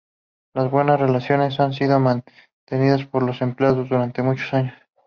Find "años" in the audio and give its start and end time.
4.51-4.73